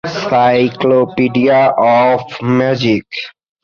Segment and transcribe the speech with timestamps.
[0.19, 1.59] সাইক্লোপিডিয়া
[2.01, 2.23] of
[2.57, 3.05] magic.